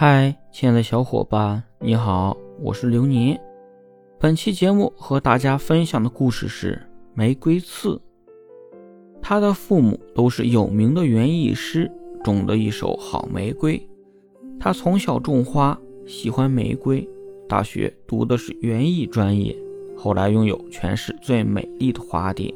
[0.00, 3.36] 嗨，亲爱的小伙伴，你好，我是刘宁。
[4.16, 6.80] 本期节目和大家分享的故事是
[7.14, 7.96] 《玫瑰刺》。
[9.20, 11.90] 他的父母都是有名的园艺师，
[12.22, 13.88] 种的一手好玫瑰。
[14.60, 15.76] 他从小种花，
[16.06, 17.04] 喜欢玫瑰，
[17.48, 19.52] 大学读的是园艺专业，
[19.96, 22.54] 后来拥有全市最美丽的花店。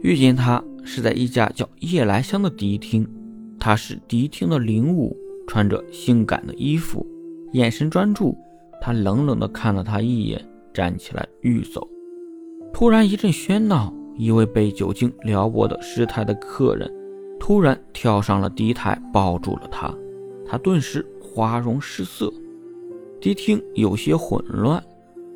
[0.00, 3.08] 遇见他是在一家叫夜来香的迪厅，
[3.60, 5.16] 他是迪厅的领舞。
[5.46, 7.06] 穿着性感的衣服，
[7.52, 8.36] 眼神专注。
[8.80, 11.86] 他冷冷地看了他一眼，站起来欲走。
[12.72, 16.90] 突然一阵喧闹，一位被酒精撩拨的失态的客人
[17.38, 19.94] 突然跳上了敌台，抱住了他。
[20.44, 22.32] 他顿时花容失色，
[23.20, 24.82] 迪厅有些混乱，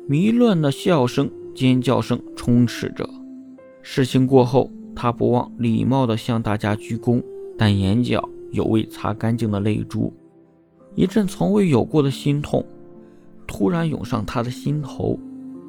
[0.07, 3.07] 迷乱的笑声、尖叫声充斥着。
[3.81, 7.23] 事情过后，他不忘礼貌地向大家鞠躬，
[7.57, 8.27] 但眼角。
[8.51, 10.13] 有未擦干净的泪珠，
[10.95, 12.65] 一阵从未有过的心痛
[13.45, 15.19] 突然涌上他的心头。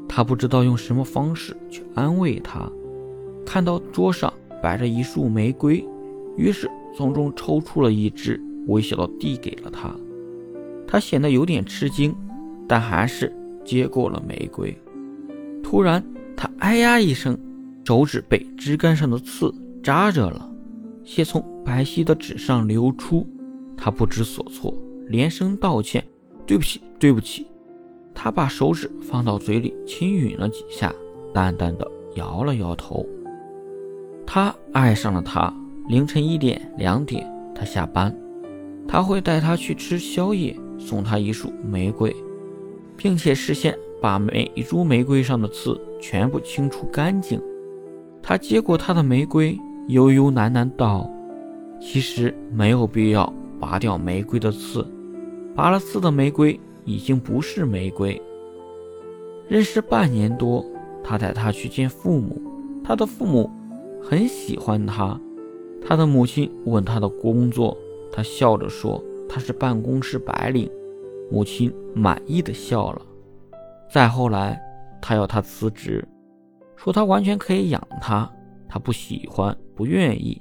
[0.08, 2.66] 他不知道用什么方式去安慰他。
[3.44, 5.84] 看到桌上摆着一束玫瑰，
[6.36, 9.94] 于是从中抽出了一支，微笑的递给了他。
[10.86, 12.14] 他显得有点吃惊，
[12.66, 13.30] 但还是
[13.64, 14.76] 接过了玫瑰。
[15.62, 16.02] 突然，
[16.34, 17.38] 他哎呀一声，
[17.84, 20.50] 手指被枝干上的刺扎着了。
[21.08, 23.26] 血从白皙的纸上流出，
[23.74, 24.74] 他不知所措，
[25.06, 26.04] 连声道歉
[26.46, 27.46] ：“对不起，对不起。”
[28.14, 30.94] 他把手指放到嘴里轻吮了几下，
[31.32, 33.06] 淡淡的摇了摇头。
[34.26, 35.50] 他爱上了她。
[35.88, 38.14] 凌晨一点、两点，他下班，
[38.86, 42.14] 他会带她去吃宵夜，送她一束玫瑰，
[42.98, 47.40] 并且事先把每一株玫瑰上的刺全部清除干净。
[48.22, 49.58] 他接过她的玫瑰。
[49.88, 51.10] 悠悠喃喃道
[51.80, 54.86] ：“其实没有必要拔掉玫瑰的刺，
[55.54, 58.20] 拔了刺的玫瑰已经不是玫瑰。”
[59.48, 60.62] 认识半年多，
[61.02, 62.38] 他带她去见父母，
[62.84, 63.50] 他的父母
[64.02, 65.18] 很喜欢他。
[65.86, 67.74] 他的母亲问他的工作，
[68.12, 70.70] 他笑着说他是办公室白领。
[71.30, 73.00] 母亲满意的笑了。
[73.90, 74.60] 再后来，
[75.00, 76.06] 他要他辞职，
[76.76, 78.30] 说他完全可以养他。
[78.68, 80.40] 他不喜欢，不愿意，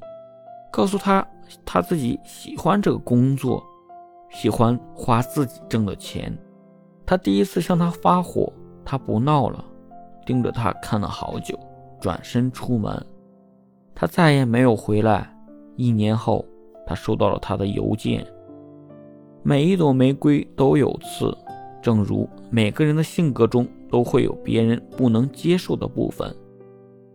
[0.71, 1.25] 告诉他
[1.65, 3.63] 他自己喜欢这个工作，
[4.29, 6.37] 喜欢花自己挣的钱。
[7.05, 8.51] 他第一次向他发火，
[8.83, 9.63] 他不闹了，
[10.25, 11.57] 盯着他看了好久，
[12.01, 13.05] 转身出门。
[13.95, 15.33] 他再也没有回来。
[15.77, 16.45] 一年后，
[16.85, 18.25] 他收到了他的邮件。
[19.43, 21.35] 每一朵玫瑰都有刺，
[21.81, 26.35] 正如每个人的性格中都会有别人不能接受的部分。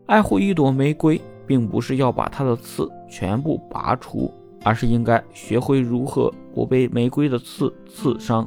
[0.07, 4.31] 爱护一朵玫瑰，并不是要把它的刺全部拔除，
[4.65, 8.47] 而是应该学会如何不被玫瑰的刺刺伤。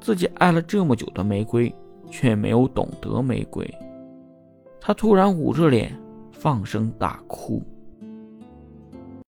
[0.00, 1.72] 自己爱了这么久的玫瑰，
[2.10, 3.68] 却没有懂得玫瑰。
[4.80, 5.96] 他突然捂着脸，
[6.32, 7.62] 放声大哭。